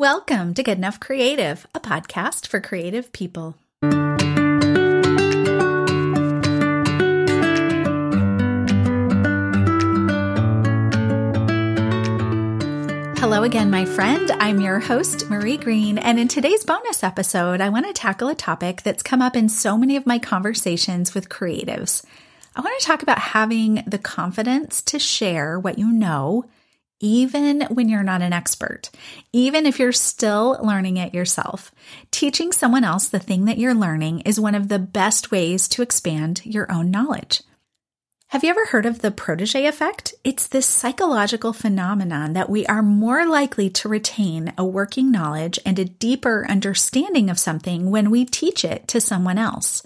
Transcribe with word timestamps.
Welcome 0.00 0.54
to 0.54 0.62
Good 0.62 0.78
Enough 0.78 0.98
Creative, 0.98 1.66
a 1.74 1.78
podcast 1.78 2.46
for 2.46 2.58
creative 2.58 3.12
people. 3.12 3.56
Hello 13.18 13.42
again, 13.42 13.70
my 13.70 13.84
friend. 13.84 14.30
I'm 14.30 14.62
your 14.62 14.78
host, 14.78 15.28
Marie 15.28 15.58
Greene, 15.58 15.98
and 15.98 16.18
in 16.18 16.28
today's 16.28 16.64
bonus 16.64 17.04
episode, 17.04 17.60
I 17.60 17.68
want 17.68 17.86
to 17.86 17.92
tackle 17.92 18.28
a 18.28 18.34
topic 18.34 18.80
that's 18.80 19.02
come 19.02 19.20
up 19.20 19.36
in 19.36 19.50
so 19.50 19.76
many 19.76 19.96
of 19.96 20.06
my 20.06 20.18
conversations 20.18 21.12
with 21.12 21.28
creatives. 21.28 22.02
I 22.56 22.62
want 22.62 22.80
to 22.80 22.86
talk 22.86 23.02
about 23.02 23.18
having 23.18 23.84
the 23.86 23.98
confidence 23.98 24.80
to 24.80 24.98
share 24.98 25.60
what 25.60 25.78
you 25.78 25.92
know 25.92 26.46
even 27.00 27.62
when 27.62 27.88
you're 27.88 28.02
not 28.02 28.22
an 28.22 28.32
expert, 28.32 28.90
even 29.32 29.66
if 29.66 29.78
you're 29.78 29.92
still 29.92 30.58
learning 30.62 30.98
it 30.98 31.14
yourself. 31.14 31.72
Teaching 32.10 32.52
someone 32.52 32.84
else 32.84 33.08
the 33.08 33.18
thing 33.18 33.46
that 33.46 33.58
you're 33.58 33.74
learning 33.74 34.20
is 34.20 34.38
one 34.38 34.54
of 34.54 34.68
the 34.68 34.78
best 34.78 35.30
ways 35.30 35.66
to 35.68 35.82
expand 35.82 36.42
your 36.44 36.70
own 36.70 36.90
knowledge. 36.90 37.42
Have 38.28 38.44
you 38.44 38.50
ever 38.50 38.66
heard 38.66 38.86
of 38.86 39.00
the 39.00 39.10
protege 39.10 39.66
effect? 39.66 40.14
It's 40.22 40.46
this 40.46 40.66
psychological 40.66 41.52
phenomenon 41.52 42.34
that 42.34 42.48
we 42.48 42.64
are 42.66 42.80
more 42.80 43.26
likely 43.26 43.70
to 43.70 43.88
retain 43.88 44.52
a 44.56 44.64
working 44.64 45.10
knowledge 45.10 45.58
and 45.66 45.76
a 45.80 45.84
deeper 45.84 46.46
understanding 46.48 47.28
of 47.28 47.40
something 47.40 47.90
when 47.90 48.08
we 48.08 48.24
teach 48.24 48.64
it 48.64 48.86
to 48.86 49.00
someone 49.00 49.36
else. 49.36 49.84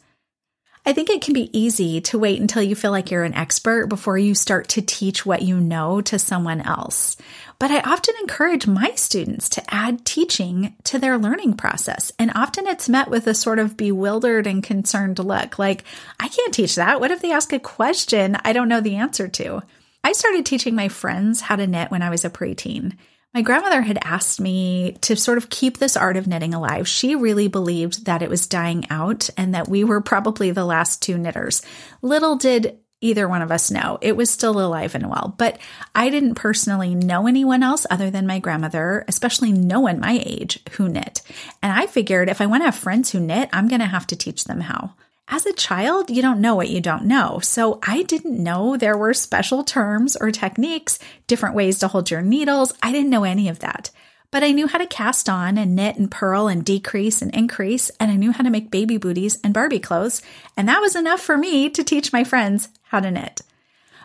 I 0.87 0.93
think 0.93 1.09
it 1.09 1.23
can 1.23 1.33
be 1.33 1.56
easy 1.59 2.02
to 2.02 2.19
wait 2.19 2.41
until 2.43 2.62
you 2.62 2.74
feel 2.74 2.91
like 2.91 3.11
you're 3.11 3.25
an 3.25 3.33
expert 3.33 3.87
before 3.87 4.19
you 4.19 4.34
start 4.34 4.69
to 4.70 4.83
teach 4.83 5.25
what 5.25 5.41
you 5.41 5.59
know 5.59 6.02
to 6.02 6.19
someone 6.19 6.61
else. 6.61 7.16
But 7.59 7.70
I 7.70 7.80
often 7.80 8.15
encourage 8.20 8.66
my 8.66 8.92
students 8.95 9.48
to 9.51 9.75
add 9.75 10.05
teaching 10.05 10.75
to 10.84 10.98
their 10.98 11.16
learning 11.16 11.55
process. 11.55 12.12
And 12.19 12.33
often 12.34 12.66
it's 12.66 12.89
met 12.91 13.09
with 13.09 13.27
a 13.27 13.33
sort 13.33 13.59
of 13.59 13.78
bewildered 13.78 14.47
and 14.47 14.62
concerned 14.62 15.19
look 15.19 15.59
like, 15.59 15.84
I 16.20 16.28
can't 16.28 16.53
teach 16.53 16.75
that. 16.75 17.00
What 17.00 17.11
if 17.11 17.22
they 17.22 17.33
ask 17.33 17.55
a 17.55 17.59
question 17.59 18.37
I 18.44 18.53
don't 18.53 18.69
know 18.69 18.83
the 18.83 18.97
answer 18.97 19.27
to? 19.27 19.62
I 20.03 20.12
started 20.12 20.44
teaching 20.44 20.75
my 20.75 20.89
friends 20.89 21.41
how 21.41 21.56
to 21.56 21.66
knit 21.66 21.91
when 21.91 22.03
I 22.03 22.11
was 22.11 22.27
a 22.27 22.31
preteen. 22.31 22.92
My 23.35 23.43
grandmother 23.43 23.83
had 23.83 23.99
asked 24.01 24.41
me 24.41 24.97
to 25.01 25.17
sort 25.17 25.39
of 25.39 25.51
keep 25.51 25.79
this 25.79 25.97
art 25.97 26.17
of 26.17 26.29
knitting 26.29 26.55
alive. 26.55 26.87
She 26.87 27.17
really 27.17 27.49
believed 27.49 28.07
that 28.07 28.23
it 28.23 28.31
was 28.31 28.47
dying 28.47 28.85
out 28.91 29.29
and 29.37 29.55
that 29.55 29.69
we 29.69 29.83
were 29.83 30.01
probably 30.01 30.53
the 30.53 30.65
last 30.65 31.03
two 31.03 31.19
knitters. 31.19 31.61
Little 32.01 32.37
did 32.37 32.79
either 33.01 33.29
one 33.29 33.43
of 33.43 33.51
us 33.51 33.73
know. 33.73 33.99
It 34.01 34.17
was 34.17 34.31
still 34.31 34.61
alive 34.61 34.95
and 34.95 35.11
well, 35.11 35.35
but 35.37 35.59
I 35.97 36.11
didn't 36.11 36.37
personally 36.37 36.95
know 36.95 37.27
anyone 37.27 37.65
else 37.65 37.87
other 37.91 38.09
than 38.09 38.25
my 38.27 38.39
grandmother, 38.39 39.05
especially 39.09 39.51
no 39.51 39.81
one 39.81 39.99
my 39.99 40.23
age 40.25 40.61
who 40.73 40.89
knit. 40.89 41.21
And 41.61 41.73
I 41.73 41.87
figured 41.87 42.31
if 42.31 42.41
I 42.41 42.47
want 42.47 42.61
to 42.61 42.67
have 42.67 42.77
friends 42.77 43.11
who 43.11 43.19
knit, 43.19 43.51
I'm 43.53 43.67
going 43.67 43.81
to 43.81 43.87
have 43.87 44.07
to 44.07 44.17
teach 44.17 44.45
them 44.45 44.61
how. 44.61 44.95
As 45.28 45.47
a 45.47 45.55
child, 45.55 46.11
you 46.11 46.20
don't 46.20 46.41
know 46.41 46.55
what 46.55 46.69
you 46.69 46.80
don't 46.80 47.06
know. 47.06 47.39
So 47.42 47.78
I 47.83 48.03
didn't 48.03 48.42
know 48.42 48.77
there 48.77 48.97
were 48.97 49.14
special 49.14 49.64
terms 49.64 50.16
or 50.16 50.31
techniques, 50.31 50.98
different 51.27 51.55
ways 51.55 51.78
to 51.78 51.89
hold 51.89 52.11
your 52.11 52.20
needles. 52.20 52.75
I 52.83 52.92
didn't 52.92 53.11
know 53.11 53.25
any 53.25 53.48
of 53.48 53.61
that. 53.61 53.91
But 54.31 54.42
I 54.42 54.50
knew 54.50 54.66
how 54.66 54.78
to 54.78 54.86
cast 54.86 55.28
on 55.28 55.56
and 55.56 55.75
knit 55.75 55.97
and 55.97 56.11
purl 56.11 56.48
and 56.48 56.64
decrease 56.64 57.22
and 57.22 57.34
increase, 57.34 57.89
and 58.00 58.11
I 58.11 58.16
knew 58.16 58.33
how 58.33 58.42
to 58.42 58.50
make 58.50 58.70
baby 58.70 58.97
booties 58.97 59.39
and 59.42 59.55
Barbie 59.55 59.78
clothes. 59.78 60.22
And 60.56 60.69
that 60.69 60.81
was 60.81 60.97
enough 60.97 61.20
for 61.20 61.38
me 61.38 61.70
to 61.70 61.84
teach 61.84 62.12
my 62.12 62.25
friends 62.25 62.69
how 62.83 63.00
to 63.00 63.11
knit. 63.11 63.42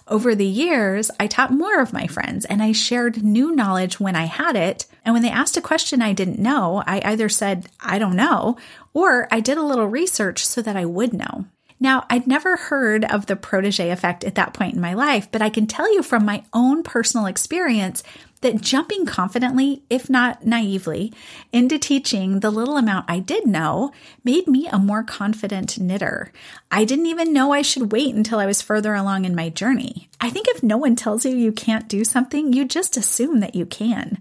Over 0.07 0.35
the 0.35 0.45
years, 0.45 1.11
I 1.19 1.27
taught 1.27 1.51
more 1.51 1.81
of 1.81 1.93
my 1.93 2.07
friends 2.07 2.45
and 2.45 2.63
I 2.63 2.71
shared 2.71 3.23
new 3.23 3.55
knowledge 3.55 3.99
when 3.99 4.15
I 4.15 4.25
had 4.25 4.55
it. 4.55 4.85
And 5.09 5.15
when 5.15 5.23
they 5.23 5.31
asked 5.31 5.57
a 5.57 5.61
question 5.61 6.03
I 6.03 6.13
didn't 6.13 6.37
know, 6.37 6.83
I 6.85 7.01
either 7.03 7.29
said, 7.29 7.65
I 7.79 7.97
don't 7.97 8.15
know, 8.15 8.57
or 8.93 9.27
I 9.31 9.39
did 9.39 9.57
a 9.57 9.63
little 9.63 9.87
research 9.87 10.45
so 10.45 10.61
that 10.61 10.75
I 10.75 10.85
would 10.85 11.13
know. 11.13 11.45
Now, 11.79 12.05
I'd 12.11 12.27
never 12.27 12.55
heard 12.55 13.05
of 13.05 13.25
the 13.25 13.35
protege 13.35 13.89
effect 13.89 14.23
at 14.23 14.35
that 14.35 14.53
point 14.53 14.75
in 14.75 14.81
my 14.81 14.93
life, 14.93 15.27
but 15.31 15.41
I 15.41 15.49
can 15.49 15.65
tell 15.65 15.91
you 15.91 16.03
from 16.03 16.25
my 16.25 16.43
own 16.53 16.83
personal 16.83 17.25
experience 17.25 18.03
that 18.41 18.61
jumping 18.61 19.07
confidently, 19.07 19.81
if 19.89 20.11
not 20.11 20.45
naively, 20.45 21.11
into 21.51 21.79
teaching 21.79 22.41
the 22.41 22.51
little 22.51 22.77
amount 22.77 23.09
I 23.09 23.17
did 23.17 23.47
know 23.47 23.91
made 24.23 24.45
me 24.45 24.67
a 24.67 24.77
more 24.77 25.01
confident 25.01 25.79
knitter. 25.79 26.31
I 26.69 26.85
didn't 26.85 27.07
even 27.07 27.33
know 27.33 27.51
I 27.51 27.63
should 27.63 27.91
wait 27.91 28.13
until 28.13 28.37
I 28.37 28.45
was 28.45 28.61
further 28.61 28.93
along 28.93 29.25
in 29.25 29.33
my 29.33 29.49
journey. 29.49 30.07
I 30.21 30.29
think 30.29 30.47
if 30.49 30.61
no 30.61 30.77
one 30.77 30.95
tells 30.95 31.25
you 31.25 31.35
you 31.35 31.51
can't 31.51 31.89
do 31.89 32.05
something, 32.05 32.53
you 32.53 32.63
just 32.63 32.95
assume 32.95 33.39
that 33.39 33.55
you 33.55 33.65
can. 33.65 34.19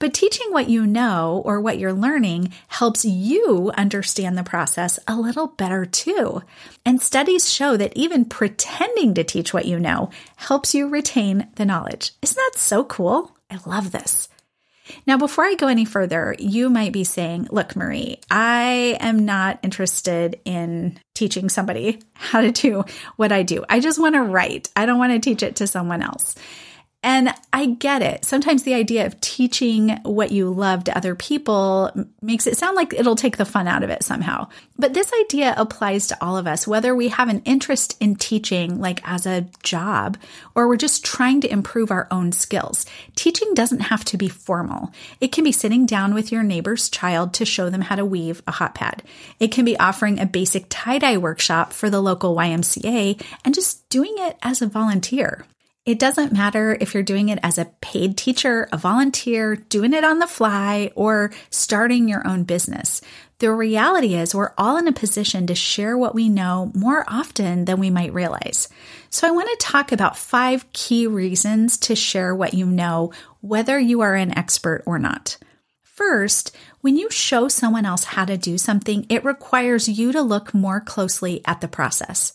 But 0.00 0.14
teaching 0.14 0.46
what 0.50 0.68
you 0.68 0.86
know 0.86 1.42
or 1.44 1.60
what 1.60 1.78
you're 1.78 1.92
learning 1.92 2.52
helps 2.68 3.04
you 3.04 3.72
understand 3.76 4.38
the 4.38 4.44
process 4.44 4.98
a 5.08 5.16
little 5.16 5.48
better 5.48 5.84
too. 5.84 6.42
And 6.84 7.02
studies 7.02 7.52
show 7.52 7.76
that 7.76 7.96
even 7.96 8.24
pretending 8.24 9.14
to 9.14 9.24
teach 9.24 9.52
what 9.52 9.66
you 9.66 9.80
know 9.80 10.10
helps 10.36 10.72
you 10.72 10.86
retain 10.88 11.48
the 11.56 11.64
knowledge. 11.64 12.12
Isn't 12.22 12.36
that 12.36 12.58
so 12.58 12.84
cool? 12.84 13.36
I 13.50 13.58
love 13.66 13.90
this. 13.90 14.28
Now, 15.06 15.18
before 15.18 15.44
I 15.44 15.54
go 15.54 15.66
any 15.66 15.84
further, 15.84 16.34
you 16.38 16.70
might 16.70 16.92
be 16.92 17.04
saying, 17.04 17.48
Look, 17.50 17.76
Marie, 17.76 18.20
I 18.30 18.96
am 19.00 19.24
not 19.24 19.58
interested 19.62 20.40
in 20.44 20.98
teaching 21.14 21.48
somebody 21.48 22.00
how 22.14 22.40
to 22.40 22.52
do 22.52 22.84
what 23.16 23.32
I 23.32 23.42
do. 23.42 23.64
I 23.68 23.80
just 23.80 23.98
want 23.98 24.14
to 24.14 24.22
write. 24.22 24.70
I 24.76 24.86
don't 24.86 24.98
want 24.98 25.12
to 25.12 25.18
teach 25.18 25.42
it 25.42 25.56
to 25.56 25.66
someone 25.66 26.02
else. 26.02 26.36
And 27.08 27.32
I 27.54 27.64
get 27.64 28.02
it. 28.02 28.26
Sometimes 28.26 28.64
the 28.64 28.74
idea 28.74 29.06
of 29.06 29.18
teaching 29.22 29.98
what 30.02 30.30
you 30.30 30.50
love 30.50 30.84
to 30.84 30.94
other 30.96 31.14
people 31.14 31.90
makes 32.20 32.46
it 32.46 32.58
sound 32.58 32.76
like 32.76 32.92
it'll 32.92 33.16
take 33.16 33.38
the 33.38 33.46
fun 33.46 33.66
out 33.66 33.82
of 33.82 33.88
it 33.88 34.02
somehow. 34.02 34.48
But 34.76 34.92
this 34.92 35.10
idea 35.22 35.54
applies 35.56 36.08
to 36.08 36.18
all 36.22 36.36
of 36.36 36.46
us, 36.46 36.68
whether 36.68 36.94
we 36.94 37.08
have 37.08 37.30
an 37.30 37.40
interest 37.46 37.96
in 37.98 38.16
teaching, 38.16 38.78
like 38.78 39.00
as 39.08 39.24
a 39.24 39.46
job, 39.62 40.18
or 40.54 40.68
we're 40.68 40.76
just 40.76 41.02
trying 41.02 41.40
to 41.40 41.50
improve 41.50 41.90
our 41.90 42.08
own 42.10 42.30
skills. 42.30 42.84
Teaching 43.16 43.54
doesn't 43.54 43.80
have 43.80 44.04
to 44.04 44.18
be 44.18 44.28
formal. 44.28 44.92
It 45.18 45.32
can 45.32 45.44
be 45.44 45.50
sitting 45.50 45.86
down 45.86 46.12
with 46.12 46.30
your 46.30 46.42
neighbor's 46.42 46.90
child 46.90 47.32
to 47.34 47.46
show 47.46 47.70
them 47.70 47.80
how 47.80 47.96
to 47.96 48.04
weave 48.04 48.42
a 48.46 48.52
hot 48.52 48.74
pad. 48.74 49.02
It 49.40 49.50
can 49.50 49.64
be 49.64 49.80
offering 49.80 50.20
a 50.20 50.26
basic 50.26 50.66
tie 50.68 50.98
dye 50.98 51.16
workshop 51.16 51.72
for 51.72 51.88
the 51.88 52.02
local 52.02 52.36
YMCA 52.36 53.24
and 53.46 53.54
just 53.54 53.88
doing 53.88 54.12
it 54.18 54.36
as 54.42 54.60
a 54.60 54.66
volunteer. 54.66 55.46
It 55.88 55.98
doesn't 55.98 56.34
matter 56.34 56.76
if 56.78 56.92
you're 56.92 57.02
doing 57.02 57.30
it 57.30 57.38
as 57.42 57.56
a 57.56 57.64
paid 57.80 58.18
teacher, 58.18 58.68
a 58.70 58.76
volunteer, 58.76 59.56
doing 59.56 59.94
it 59.94 60.04
on 60.04 60.18
the 60.18 60.26
fly, 60.26 60.90
or 60.94 61.30
starting 61.48 62.10
your 62.10 62.28
own 62.28 62.44
business. 62.44 63.00
The 63.38 63.50
reality 63.50 64.14
is, 64.14 64.34
we're 64.34 64.52
all 64.58 64.76
in 64.76 64.86
a 64.86 64.92
position 64.92 65.46
to 65.46 65.54
share 65.54 65.96
what 65.96 66.14
we 66.14 66.28
know 66.28 66.70
more 66.74 67.06
often 67.08 67.64
than 67.64 67.80
we 67.80 67.88
might 67.88 68.12
realize. 68.12 68.68
So, 69.08 69.26
I 69.26 69.30
want 69.30 69.48
to 69.48 69.66
talk 69.66 69.90
about 69.90 70.18
five 70.18 70.70
key 70.74 71.06
reasons 71.06 71.78
to 71.78 71.96
share 71.96 72.34
what 72.34 72.52
you 72.52 72.66
know, 72.66 73.10
whether 73.40 73.78
you 73.78 74.02
are 74.02 74.14
an 74.14 74.36
expert 74.36 74.82
or 74.84 74.98
not. 74.98 75.38
First, 75.82 76.54
when 76.82 76.98
you 76.98 77.08
show 77.08 77.48
someone 77.48 77.86
else 77.86 78.04
how 78.04 78.26
to 78.26 78.36
do 78.36 78.58
something, 78.58 79.06
it 79.08 79.24
requires 79.24 79.88
you 79.88 80.12
to 80.12 80.20
look 80.20 80.52
more 80.52 80.82
closely 80.82 81.40
at 81.46 81.62
the 81.62 81.66
process. 81.66 82.34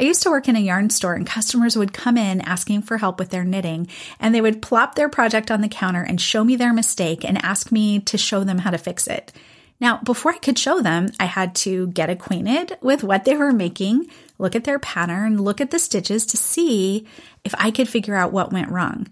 I 0.00 0.04
used 0.04 0.22
to 0.22 0.30
work 0.30 0.48
in 0.48 0.54
a 0.54 0.60
yarn 0.60 0.90
store 0.90 1.14
and 1.14 1.26
customers 1.26 1.76
would 1.76 1.92
come 1.92 2.16
in 2.16 2.40
asking 2.42 2.82
for 2.82 2.98
help 2.98 3.18
with 3.18 3.30
their 3.30 3.42
knitting 3.42 3.88
and 4.20 4.32
they 4.32 4.40
would 4.40 4.62
plop 4.62 4.94
their 4.94 5.08
project 5.08 5.50
on 5.50 5.60
the 5.60 5.68
counter 5.68 6.02
and 6.02 6.20
show 6.20 6.44
me 6.44 6.54
their 6.54 6.72
mistake 6.72 7.24
and 7.24 7.44
ask 7.44 7.72
me 7.72 7.98
to 8.00 8.16
show 8.16 8.44
them 8.44 8.58
how 8.58 8.70
to 8.70 8.78
fix 8.78 9.08
it. 9.08 9.32
Now, 9.80 9.98
before 10.04 10.32
I 10.32 10.38
could 10.38 10.58
show 10.58 10.80
them, 10.80 11.08
I 11.18 11.24
had 11.24 11.54
to 11.56 11.88
get 11.88 12.10
acquainted 12.10 12.78
with 12.80 13.02
what 13.02 13.24
they 13.24 13.36
were 13.36 13.52
making, 13.52 14.06
look 14.38 14.54
at 14.54 14.64
their 14.64 14.78
pattern, 14.78 15.42
look 15.42 15.60
at 15.60 15.70
the 15.70 15.78
stitches 15.78 16.26
to 16.26 16.36
see 16.36 17.06
if 17.44 17.54
I 17.58 17.70
could 17.70 17.88
figure 17.88 18.14
out 18.14 18.32
what 18.32 18.52
went 18.52 18.70
wrong. 18.70 19.08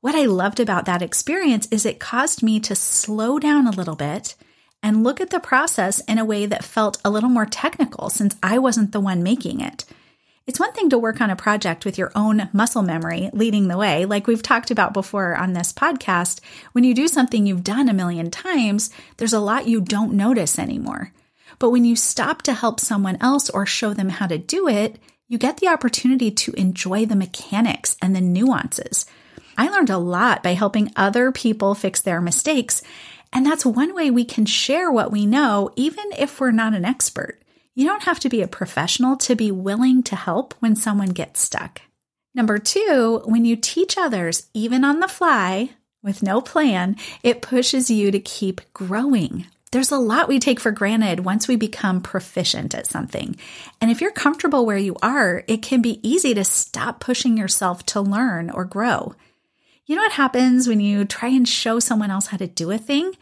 What 0.00 0.14
I 0.14 0.24
loved 0.24 0.60
about 0.60 0.86
that 0.86 1.02
experience 1.02 1.68
is 1.70 1.84
it 1.84 2.00
caused 2.00 2.42
me 2.42 2.60
to 2.60 2.74
slow 2.74 3.38
down 3.38 3.66
a 3.66 3.72
little 3.72 3.96
bit 3.96 4.36
and 4.82 5.04
look 5.04 5.20
at 5.20 5.28
the 5.28 5.40
process 5.40 6.00
in 6.00 6.18
a 6.18 6.24
way 6.24 6.46
that 6.46 6.64
felt 6.64 6.98
a 7.04 7.10
little 7.10 7.28
more 7.28 7.44
technical 7.44 8.08
since 8.08 8.34
I 8.42 8.58
wasn't 8.58 8.92
the 8.92 9.00
one 9.00 9.22
making 9.22 9.60
it. 9.60 9.84
It's 10.46 10.58
one 10.58 10.72
thing 10.72 10.90
to 10.90 10.98
work 10.98 11.20
on 11.20 11.30
a 11.30 11.36
project 11.36 11.84
with 11.84 11.98
your 11.98 12.10
own 12.14 12.48
muscle 12.52 12.82
memory 12.82 13.30
leading 13.32 13.68
the 13.68 13.76
way, 13.76 14.04
like 14.04 14.26
we've 14.26 14.42
talked 14.42 14.70
about 14.70 14.94
before 14.94 15.36
on 15.36 15.52
this 15.52 15.72
podcast. 15.72 16.40
When 16.72 16.82
you 16.82 16.94
do 16.94 17.08
something 17.08 17.46
you've 17.46 17.62
done 17.62 17.88
a 17.88 17.94
million 17.94 18.30
times, 18.30 18.90
there's 19.18 19.34
a 19.34 19.38
lot 19.38 19.68
you 19.68 19.80
don't 19.80 20.14
notice 20.14 20.58
anymore. 20.58 21.12
But 21.58 21.70
when 21.70 21.84
you 21.84 21.94
stop 21.94 22.42
to 22.42 22.54
help 22.54 22.80
someone 22.80 23.18
else 23.20 23.50
or 23.50 23.66
show 23.66 23.92
them 23.92 24.08
how 24.08 24.26
to 24.26 24.38
do 24.38 24.66
it, 24.66 24.98
you 25.28 25.38
get 25.38 25.58
the 25.58 25.68
opportunity 25.68 26.30
to 26.32 26.52
enjoy 26.52 27.06
the 27.06 27.14
mechanics 27.14 27.96
and 28.02 28.16
the 28.16 28.20
nuances. 28.20 29.06
I 29.58 29.68
learned 29.68 29.90
a 29.90 29.98
lot 29.98 30.42
by 30.42 30.54
helping 30.54 30.90
other 30.96 31.30
people 31.30 31.74
fix 31.74 32.00
their 32.00 32.20
mistakes, 32.20 32.82
and 33.32 33.44
that's 33.44 33.64
one 33.64 33.94
way 33.94 34.10
we 34.10 34.24
can 34.24 34.46
share 34.46 34.90
what 34.90 35.12
we 35.12 35.26
know, 35.26 35.70
even 35.76 36.06
if 36.18 36.40
we're 36.40 36.50
not 36.50 36.74
an 36.74 36.84
expert. 36.84 37.40
You 37.74 37.86
don't 37.86 38.02
have 38.02 38.20
to 38.20 38.28
be 38.28 38.42
a 38.42 38.48
professional 38.48 39.16
to 39.18 39.36
be 39.36 39.50
willing 39.50 40.02
to 40.04 40.16
help 40.16 40.54
when 40.60 40.74
someone 40.74 41.10
gets 41.10 41.40
stuck. 41.40 41.82
Number 42.34 42.58
two, 42.58 43.22
when 43.24 43.44
you 43.44 43.56
teach 43.56 43.96
others, 43.96 44.48
even 44.54 44.84
on 44.84 45.00
the 45.00 45.08
fly, 45.08 45.70
with 46.02 46.22
no 46.22 46.40
plan, 46.40 46.96
it 47.22 47.42
pushes 47.42 47.90
you 47.90 48.10
to 48.10 48.20
keep 48.20 48.60
growing. 48.72 49.46
There's 49.72 49.92
a 49.92 49.98
lot 49.98 50.28
we 50.28 50.40
take 50.40 50.58
for 50.58 50.72
granted 50.72 51.24
once 51.24 51.46
we 51.46 51.54
become 51.54 52.00
proficient 52.00 52.74
at 52.74 52.88
something. 52.88 53.36
And 53.80 53.90
if 53.90 54.00
you're 54.00 54.10
comfortable 54.10 54.66
where 54.66 54.78
you 54.78 54.96
are, 55.00 55.44
it 55.46 55.62
can 55.62 55.80
be 55.80 56.00
easy 56.08 56.34
to 56.34 56.42
stop 56.42 56.98
pushing 56.98 57.36
yourself 57.36 57.86
to 57.86 58.00
learn 58.00 58.50
or 58.50 58.64
grow. 58.64 59.14
You 59.86 59.96
know 59.96 60.02
what 60.02 60.12
happens 60.12 60.66
when 60.66 60.80
you 60.80 61.04
try 61.04 61.28
and 61.28 61.48
show 61.48 61.78
someone 61.78 62.10
else 62.10 62.26
how 62.26 62.36
to 62.36 62.48
do 62.48 62.70
a 62.72 62.78
thing? 62.78 63.12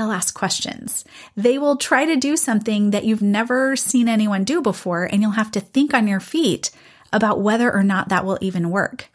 They'll 0.00 0.12
ask 0.12 0.32
questions. 0.32 1.04
They 1.36 1.58
will 1.58 1.76
try 1.76 2.06
to 2.06 2.16
do 2.16 2.34
something 2.34 2.92
that 2.92 3.04
you've 3.04 3.20
never 3.20 3.76
seen 3.76 4.08
anyone 4.08 4.44
do 4.44 4.62
before, 4.62 5.04
and 5.04 5.20
you'll 5.20 5.32
have 5.32 5.50
to 5.50 5.60
think 5.60 5.92
on 5.92 6.08
your 6.08 6.20
feet 6.20 6.70
about 7.12 7.42
whether 7.42 7.70
or 7.70 7.82
not 7.82 8.08
that 8.08 8.24
will 8.24 8.38
even 8.40 8.70
work. 8.70 9.10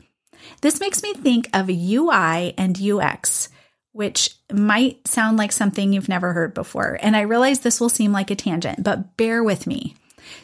This 0.62 0.80
makes 0.80 1.02
me 1.02 1.16
think 1.16 1.50
of 1.56 1.72
UI 1.72 2.54
and 2.56 2.80
UX, 2.80 3.50
which 3.94 4.36
might 4.54 5.08
sound 5.08 5.38
like 5.38 5.52
something 5.52 5.92
you've 5.92 6.08
never 6.08 6.34
heard 6.34 6.54
before. 6.54 7.00
And 7.02 7.16
I 7.16 7.22
realize 7.22 7.62
this 7.62 7.82
will 7.82 7.90
seem 7.90 8.12
like 8.12 8.30
a 8.30 8.36
tangent, 8.36 8.84
but 8.84 9.18
bear 9.18 9.44
with 9.44 9.66
me. 9.66 9.96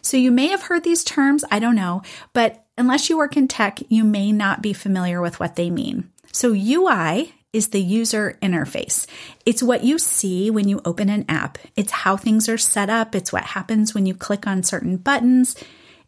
So 0.01 0.17
you 0.17 0.31
may 0.31 0.47
have 0.47 0.63
heard 0.63 0.83
these 0.83 1.03
terms, 1.03 1.45
I 1.51 1.59
don't 1.59 1.75
know, 1.75 2.01
but 2.33 2.65
unless 2.79 3.11
you 3.11 3.17
work 3.19 3.37
in 3.37 3.47
tech, 3.47 3.77
you 3.89 4.03
may 4.03 4.31
not 4.31 4.63
be 4.63 4.73
familiar 4.73 5.21
with 5.21 5.39
what 5.39 5.55
they 5.55 5.69
mean. 5.69 6.09
So 6.31 6.51
UI 6.51 7.31
is 7.53 7.69
the 7.69 7.81
user 7.81 8.37
interface. 8.41 9.05
It's 9.45 9.61
what 9.61 9.83
you 9.83 9.99
see 9.99 10.49
when 10.49 10.67
you 10.67 10.81
open 10.85 11.09
an 11.09 11.25
app. 11.27 11.57
It's 11.75 11.91
how 11.91 12.15
things 12.15 12.47
are 12.47 12.57
set 12.57 12.89
up. 12.89 13.13
It's 13.15 13.33
what 13.33 13.43
happens 13.43 13.93
when 13.93 14.05
you 14.05 14.13
click 14.13 14.47
on 14.47 14.63
certain 14.63 14.97
buttons. 14.97 15.55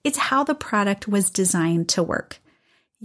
It's 0.04 0.18
how 0.18 0.44
the 0.44 0.56
product 0.56 1.08
was 1.08 1.30
designed 1.30 1.90
to 1.90 2.04
work. 2.04 2.40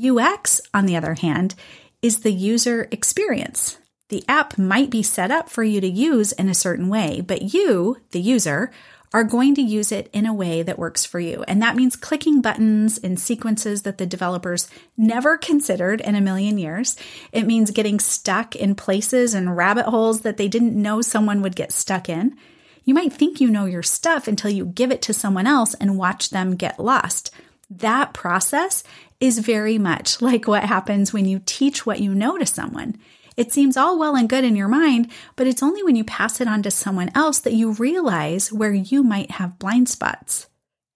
UX, 0.00 0.60
on 0.72 0.86
the 0.86 0.96
other 0.96 1.14
hand, 1.14 1.54
is 2.02 2.20
the 2.20 2.32
user 2.32 2.88
experience. 2.92 3.78
The 4.08 4.24
app 4.28 4.56
might 4.56 4.90
be 4.90 5.02
set 5.02 5.30
up 5.30 5.50
for 5.50 5.62
you 5.62 5.80
to 5.80 5.88
use 5.88 6.32
in 6.32 6.48
a 6.48 6.54
certain 6.54 6.88
way, 6.88 7.20
but 7.20 7.52
you, 7.52 7.98
the 8.12 8.20
user, 8.20 8.70
are 9.12 9.24
going 9.24 9.54
to 9.54 9.62
use 9.62 9.90
it 9.90 10.10
in 10.12 10.26
a 10.26 10.34
way 10.34 10.62
that 10.62 10.78
works 10.78 11.04
for 11.04 11.18
you. 11.18 11.44
And 11.48 11.62
that 11.62 11.76
means 11.76 11.96
clicking 11.96 12.40
buttons 12.40 12.98
in 12.98 13.16
sequences 13.16 13.82
that 13.82 13.98
the 13.98 14.06
developers 14.06 14.68
never 14.96 15.38
considered 15.38 16.00
in 16.00 16.14
a 16.14 16.20
million 16.20 16.58
years. 16.58 16.96
It 17.32 17.46
means 17.46 17.70
getting 17.70 18.00
stuck 18.00 18.54
in 18.54 18.74
places 18.74 19.34
and 19.34 19.56
rabbit 19.56 19.86
holes 19.86 20.20
that 20.22 20.36
they 20.36 20.48
didn't 20.48 20.80
know 20.80 21.00
someone 21.00 21.42
would 21.42 21.56
get 21.56 21.72
stuck 21.72 22.08
in. 22.08 22.36
You 22.84 22.94
might 22.94 23.12
think 23.12 23.40
you 23.40 23.48
know 23.48 23.66
your 23.66 23.82
stuff 23.82 24.28
until 24.28 24.50
you 24.50 24.66
give 24.66 24.90
it 24.90 25.02
to 25.02 25.12
someone 25.12 25.46
else 25.46 25.74
and 25.74 25.98
watch 25.98 26.30
them 26.30 26.56
get 26.56 26.80
lost. 26.80 27.30
That 27.70 28.14
process 28.14 28.82
is 29.20 29.40
very 29.40 29.78
much 29.78 30.22
like 30.22 30.46
what 30.46 30.64
happens 30.64 31.12
when 31.12 31.26
you 31.26 31.42
teach 31.44 31.84
what 31.84 32.00
you 32.00 32.14
know 32.14 32.38
to 32.38 32.46
someone. 32.46 32.98
It 33.38 33.52
seems 33.52 33.76
all 33.76 34.00
well 34.00 34.16
and 34.16 34.28
good 34.28 34.42
in 34.42 34.56
your 34.56 34.66
mind, 34.66 35.12
but 35.36 35.46
it's 35.46 35.62
only 35.62 35.84
when 35.84 35.94
you 35.94 36.02
pass 36.02 36.40
it 36.40 36.48
on 36.48 36.60
to 36.64 36.72
someone 36.72 37.12
else 37.14 37.38
that 37.38 37.52
you 37.52 37.70
realize 37.70 38.52
where 38.52 38.74
you 38.74 39.04
might 39.04 39.30
have 39.30 39.60
blind 39.60 39.88
spots. 39.88 40.48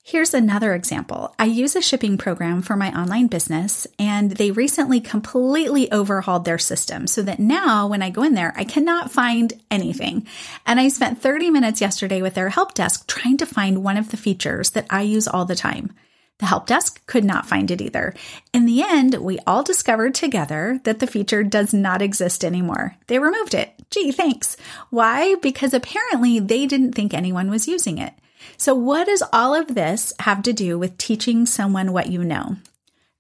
Here's 0.02 0.34
another 0.34 0.74
example. 0.74 1.32
I 1.38 1.44
use 1.44 1.76
a 1.76 1.80
shipping 1.80 2.18
program 2.18 2.60
for 2.60 2.74
my 2.74 2.90
online 3.00 3.28
business, 3.28 3.86
and 3.96 4.32
they 4.32 4.50
recently 4.50 5.00
completely 5.00 5.92
overhauled 5.92 6.44
their 6.44 6.58
system 6.58 7.06
so 7.06 7.22
that 7.22 7.38
now 7.38 7.86
when 7.86 8.02
I 8.02 8.10
go 8.10 8.24
in 8.24 8.34
there, 8.34 8.52
I 8.56 8.64
cannot 8.64 9.12
find 9.12 9.52
anything. 9.70 10.26
And 10.66 10.80
I 10.80 10.88
spent 10.88 11.22
30 11.22 11.50
minutes 11.50 11.80
yesterday 11.80 12.22
with 12.22 12.34
their 12.34 12.48
help 12.48 12.74
desk 12.74 13.06
trying 13.06 13.36
to 13.36 13.46
find 13.46 13.84
one 13.84 13.96
of 13.96 14.10
the 14.10 14.16
features 14.16 14.70
that 14.70 14.88
I 14.90 15.02
use 15.02 15.28
all 15.28 15.44
the 15.44 15.54
time. 15.54 15.94
The 16.42 16.46
help 16.46 16.66
desk 16.66 17.06
could 17.06 17.24
not 17.24 17.46
find 17.46 17.70
it 17.70 17.80
either. 17.80 18.14
In 18.52 18.66
the 18.66 18.82
end, 18.82 19.14
we 19.14 19.38
all 19.46 19.62
discovered 19.62 20.12
together 20.12 20.80
that 20.82 20.98
the 20.98 21.06
feature 21.06 21.44
does 21.44 21.72
not 21.72 22.02
exist 22.02 22.44
anymore. 22.44 22.96
They 23.06 23.20
removed 23.20 23.54
it. 23.54 23.72
Gee, 23.92 24.10
thanks. 24.10 24.56
Why? 24.90 25.36
Because 25.36 25.72
apparently 25.72 26.40
they 26.40 26.66
didn't 26.66 26.94
think 26.94 27.14
anyone 27.14 27.48
was 27.48 27.68
using 27.68 27.98
it. 27.98 28.12
So, 28.56 28.74
what 28.74 29.06
does 29.06 29.22
all 29.32 29.54
of 29.54 29.76
this 29.76 30.12
have 30.18 30.42
to 30.42 30.52
do 30.52 30.80
with 30.80 30.98
teaching 30.98 31.46
someone 31.46 31.92
what 31.92 32.08
you 32.08 32.24
know? 32.24 32.56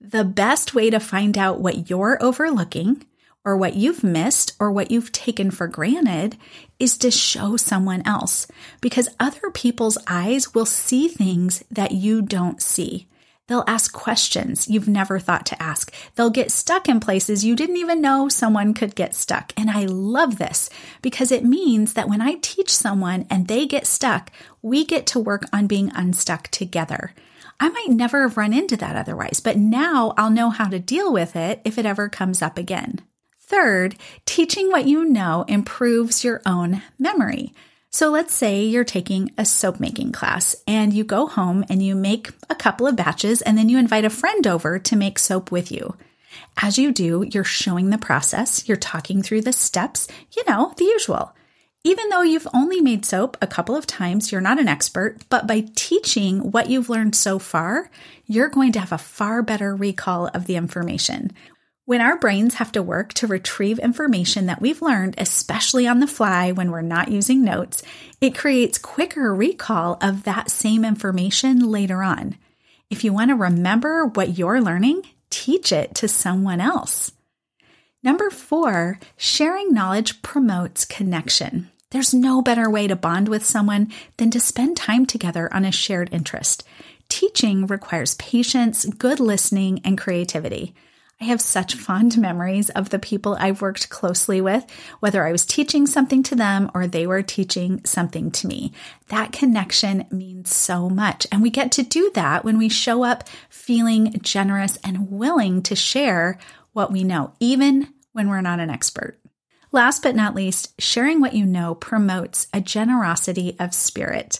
The 0.00 0.24
best 0.24 0.74
way 0.74 0.90
to 0.90 0.98
find 0.98 1.38
out 1.38 1.60
what 1.60 1.88
you're 1.88 2.18
overlooking 2.20 3.06
or 3.44 3.56
what 3.56 3.76
you've 3.76 4.02
missed 4.02 4.56
or 4.58 4.72
what 4.72 4.90
you've 4.90 5.12
taken 5.12 5.52
for 5.52 5.68
granted 5.68 6.36
is 6.80 6.98
to 6.98 7.12
show 7.12 7.56
someone 7.56 8.02
else 8.04 8.48
because 8.80 9.08
other 9.20 9.48
people's 9.54 9.96
eyes 10.08 10.56
will 10.56 10.66
see 10.66 11.06
things 11.06 11.62
that 11.70 11.92
you 11.92 12.20
don't 12.20 12.60
see. 12.60 13.06
They'll 13.52 13.64
ask 13.66 13.92
questions 13.92 14.66
you've 14.66 14.88
never 14.88 15.18
thought 15.18 15.44
to 15.44 15.62
ask. 15.62 15.92
They'll 16.14 16.30
get 16.30 16.50
stuck 16.50 16.88
in 16.88 17.00
places 17.00 17.44
you 17.44 17.54
didn't 17.54 17.76
even 17.76 18.00
know 18.00 18.30
someone 18.30 18.72
could 18.72 18.94
get 18.94 19.14
stuck. 19.14 19.52
And 19.58 19.70
I 19.70 19.84
love 19.84 20.38
this 20.38 20.70
because 21.02 21.30
it 21.30 21.44
means 21.44 21.92
that 21.92 22.08
when 22.08 22.22
I 22.22 22.36
teach 22.40 22.70
someone 22.70 23.26
and 23.28 23.48
they 23.48 23.66
get 23.66 23.86
stuck, 23.86 24.32
we 24.62 24.86
get 24.86 25.06
to 25.08 25.20
work 25.20 25.44
on 25.52 25.66
being 25.66 25.92
unstuck 25.94 26.48
together. 26.48 27.12
I 27.60 27.68
might 27.68 27.90
never 27.90 28.22
have 28.22 28.38
run 28.38 28.54
into 28.54 28.78
that 28.78 28.96
otherwise, 28.96 29.40
but 29.40 29.58
now 29.58 30.14
I'll 30.16 30.30
know 30.30 30.48
how 30.48 30.68
to 30.68 30.78
deal 30.78 31.12
with 31.12 31.36
it 31.36 31.60
if 31.62 31.76
it 31.76 31.84
ever 31.84 32.08
comes 32.08 32.40
up 32.40 32.56
again. 32.56 33.02
Third, 33.38 33.96
teaching 34.24 34.70
what 34.70 34.86
you 34.86 35.04
know 35.04 35.44
improves 35.46 36.24
your 36.24 36.40
own 36.46 36.80
memory. 36.98 37.52
So 37.94 38.08
let's 38.08 38.32
say 38.32 38.62
you're 38.64 38.84
taking 38.84 39.32
a 39.36 39.44
soap 39.44 39.78
making 39.78 40.12
class 40.12 40.56
and 40.66 40.94
you 40.94 41.04
go 41.04 41.26
home 41.26 41.62
and 41.68 41.82
you 41.82 41.94
make 41.94 42.30
a 42.48 42.54
couple 42.54 42.86
of 42.86 42.96
batches 42.96 43.42
and 43.42 43.58
then 43.58 43.68
you 43.68 43.76
invite 43.76 44.06
a 44.06 44.10
friend 44.10 44.46
over 44.46 44.78
to 44.78 44.96
make 44.96 45.18
soap 45.18 45.52
with 45.52 45.70
you. 45.70 45.94
As 46.62 46.78
you 46.78 46.90
do, 46.90 47.22
you're 47.30 47.44
showing 47.44 47.90
the 47.90 47.98
process, 47.98 48.66
you're 48.66 48.78
talking 48.78 49.22
through 49.22 49.42
the 49.42 49.52
steps, 49.52 50.08
you 50.34 50.42
know, 50.48 50.72
the 50.78 50.86
usual. 50.86 51.34
Even 51.84 52.08
though 52.08 52.22
you've 52.22 52.48
only 52.54 52.80
made 52.80 53.04
soap 53.04 53.36
a 53.42 53.46
couple 53.46 53.76
of 53.76 53.86
times, 53.86 54.32
you're 54.32 54.40
not 54.40 54.58
an 54.58 54.68
expert, 54.68 55.18
but 55.28 55.46
by 55.46 55.66
teaching 55.74 56.50
what 56.50 56.70
you've 56.70 56.88
learned 56.88 57.14
so 57.14 57.38
far, 57.38 57.90
you're 58.24 58.48
going 58.48 58.72
to 58.72 58.80
have 58.80 58.92
a 58.92 58.98
far 58.98 59.42
better 59.42 59.76
recall 59.76 60.28
of 60.28 60.46
the 60.46 60.56
information, 60.56 61.30
when 61.84 62.00
our 62.00 62.16
brains 62.16 62.54
have 62.54 62.70
to 62.72 62.82
work 62.82 63.12
to 63.14 63.26
retrieve 63.26 63.78
information 63.80 64.46
that 64.46 64.60
we've 64.60 64.82
learned, 64.82 65.16
especially 65.18 65.86
on 65.86 65.98
the 65.98 66.06
fly 66.06 66.52
when 66.52 66.70
we're 66.70 66.80
not 66.80 67.10
using 67.10 67.42
notes, 67.42 67.82
it 68.20 68.36
creates 68.36 68.78
quicker 68.78 69.34
recall 69.34 69.98
of 70.00 70.22
that 70.22 70.50
same 70.50 70.84
information 70.84 71.70
later 71.70 72.02
on. 72.02 72.36
If 72.88 73.02
you 73.02 73.12
want 73.12 73.30
to 73.30 73.34
remember 73.34 74.06
what 74.06 74.38
you're 74.38 74.60
learning, 74.60 75.02
teach 75.28 75.72
it 75.72 75.94
to 75.96 76.06
someone 76.06 76.60
else. 76.60 77.10
Number 78.02 78.30
four, 78.30 79.00
sharing 79.16 79.72
knowledge 79.72 80.22
promotes 80.22 80.84
connection. 80.84 81.70
There's 81.90 82.14
no 82.14 82.42
better 82.42 82.70
way 82.70 82.86
to 82.86 82.96
bond 82.96 83.28
with 83.28 83.44
someone 83.44 83.92
than 84.18 84.30
to 84.30 84.40
spend 84.40 84.76
time 84.76 85.04
together 85.04 85.52
on 85.52 85.64
a 85.64 85.72
shared 85.72 86.12
interest. 86.12 86.64
Teaching 87.08 87.66
requires 87.66 88.14
patience, 88.14 88.84
good 88.84 89.20
listening, 89.20 89.80
and 89.84 89.98
creativity. 89.98 90.74
I 91.22 91.26
have 91.26 91.40
such 91.40 91.76
fond 91.76 92.18
memories 92.18 92.68
of 92.70 92.90
the 92.90 92.98
people 92.98 93.36
I've 93.38 93.62
worked 93.62 93.88
closely 93.90 94.40
with, 94.40 94.66
whether 94.98 95.24
I 95.24 95.30
was 95.30 95.46
teaching 95.46 95.86
something 95.86 96.24
to 96.24 96.34
them 96.34 96.68
or 96.74 96.88
they 96.88 97.06
were 97.06 97.22
teaching 97.22 97.80
something 97.84 98.32
to 98.32 98.48
me. 98.48 98.72
That 99.06 99.30
connection 99.30 100.04
means 100.10 100.52
so 100.52 100.90
much. 100.90 101.28
And 101.30 101.40
we 101.40 101.48
get 101.48 101.70
to 101.72 101.84
do 101.84 102.10
that 102.14 102.44
when 102.44 102.58
we 102.58 102.68
show 102.68 103.04
up 103.04 103.28
feeling 103.48 104.18
generous 104.20 104.78
and 104.82 105.12
willing 105.12 105.62
to 105.62 105.76
share 105.76 106.40
what 106.72 106.90
we 106.90 107.04
know, 107.04 107.34
even 107.38 107.94
when 108.10 108.28
we're 108.28 108.40
not 108.40 108.58
an 108.58 108.68
expert. 108.68 109.16
Last 109.74 110.02
but 110.02 110.14
not 110.14 110.34
least, 110.34 110.78
sharing 110.78 111.18
what 111.18 111.32
you 111.32 111.46
know 111.46 111.74
promotes 111.74 112.46
a 112.52 112.60
generosity 112.60 113.56
of 113.58 113.72
spirit. 113.72 114.38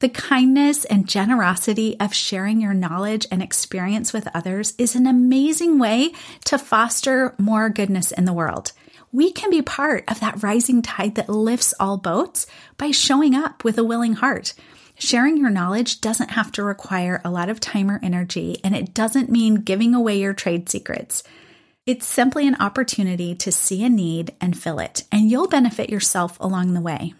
The 0.00 0.10
kindness 0.10 0.84
and 0.84 1.08
generosity 1.08 1.98
of 1.98 2.12
sharing 2.12 2.60
your 2.60 2.74
knowledge 2.74 3.26
and 3.30 3.42
experience 3.42 4.12
with 4.12 4.28
others 4.34 4.74
is 4.76 4.94
an 4.94 5.06
amazing 5.06 5.78
way 5.78 6.12
to 6.44 6.58
foster 6.58 7.34
more 7.38 7.70
goodness 7.70 8.12
in 8.12 8.26
the 8.26 8.34
world. 8.34 8.72
We 9.10 9.32
can 9.32 9.48
be 9.48 9.62
part 9.62 10.04
of 10.06 10.20
that 10.20 10.42
rising 10.42 10.82
tide 10.82 11.14
that 11.14 11.30
lifts 11.30 11.72
all 11.80 11.96
boats 11.96 12.46
by 12.76 12.90
showing 12.90 13.34
up 13.34 13.64
with 13.64 13.78
a 13.78 13.84
willing 13.84 14.12
heart. 14.12 14.52
Sharing 14.98 15.38
your 15.38 15.48
knowledge 15.50 16.02
doesn't 16.02 16.32
have 16.32 16.52
to 16.52 16.62
require 16.62 17.22
a 17.24 17.30
lot 17.30 17.48
of 17.48 17.58
time 17.58 17.90
or 17.90 18.00
energy, 18.02 18.58
and 18.62 18.76
it 18.76 18.92
doesn't 18.92 19.30
mean 19.30 19.62
giving 19.62 19.94
away 19.94 20.18
your 20.18 20.34
trade 20.34 20.68
secrets. 20.68 21.22
It's 21.86 22.06
simply 22.06 22.48
an 22.48 22.56
opportunity 22.60 23.34
to 23.34 23.52
see 23.52 23.84
a 23.84 23.90
need 23.90 24.34
and 24.40 24.56
fill 24.56 24.78
it, 24.78 25.04
and 25.12 25.30
you'll 25.30 25.48
benefit 25.48 25.90
yourself 25.90 26.40
along 26.40 26.72
the 26.72 26.80
way. 26.80 27.12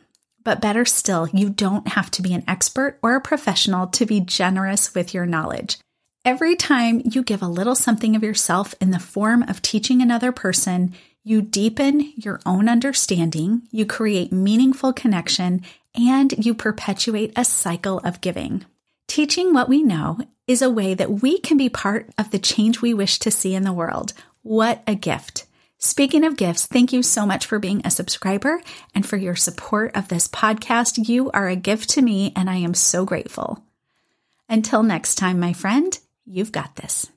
But 0.42 0.62
better 0.62 0.87
still, 0.87 1.28
you 1.28 1.50
don't 1.50 1.88
have 1.88 2.11
to 2.12 2.23
be 2.23 2.33
an 2.33 2.44
expert 2.49 2.99
or 3.02 3.14
a 3.14 3.21
professional 3.21 3.88
to 3.88 4.06
be 4.06 4.21
generous 4.21 4.94
with 4.94 5.12
your 5.12 5.26
knowledge. 5.26 5.76
Every 6.25 6.56
time 6.56 7.02
you 7.04 7.23
give 7.23 7.42
a 7.42 7.47
little 7.47 7.75
something 7.75 8.16
of 8.16 8.23
yourself 8.23 8.75
in 8.80 8.90
the 8.90 8.99
form 8.99 9.42
of 9.42 9.61
teaching 9.61 10.00
another 10.00 10.33
person, 10.33 10.94
you 11.23 11.42
deepen 11.42 12.14
your 12.16 12.40
own 12.47 12.66
understanding, 12.66 13.62
you 13.71 13.85
create 13.85 14.33
meaningful 14.33 14.94
connection, 14.94 15.61
and 15.94 16.33
you 16.42 16.54
perpetuate 16.54 17.35
a 17.37 17.44
cycle 17.44 17.99
of 17.99 18.23
giving. 18.23 18.64
Teaching 19.09 19.52
what 19.52 19.68
we 19.68 19.83
know 19.83 20.21
is 20.47 20.62
a 20.62 20.71
way 20.71 20.94
that 20.94 21.21
we 21.21 21.38
can 21.38 21.59
be 21.59 21.68
part 21.68 22.09
of 22.16 22.30
the 22.30 22.38
change 22.38 22.80
we 22.80 22.94
wish 22.94 23.18
to 23.18 23.30
see 23.30 23.54
in 23.54 23.64
the 23.64 23.73
world. 23.73 24.14
What 24.44 24.82
a 24.86 24.94
gift! 24.94 25.46
Speaking 25.78 26.22
of 26.22 26.36
gifts, 26.36 26.66
thank 26.66 26.92
you 26.92 27.02
so 27.02 27.24
much 27.24 27.46
for 27.46 27.58
being 27.58 27.80
a 27.82 27.90
subscriber 27.90 28.60
and 28.94 29.06
for 29.06 29.16
your 29.16 29.36
support 29.36 29.96
of 29.96 30.08
this 30.08 30.28
podcast. 30.28 31.08
You 31.08 31.30
are 31.30 31.48
a 31.48 31.56
gift 31.56 31.88
to 31.90 32.02
me, 32.02 32.30
and 32.36 32.50
I 32.50 32.56
am 32.56 32.74
so 32.74 33.06
grateful. 33.06 33.64
Until 34.46 34.82
next 34.82 35.14
time, 35.14 35.40
my 35.40 35.54
friend, 35.54 35.98
you've 36.26 36.52
got 36.52 36.76
this. 36.76 37.10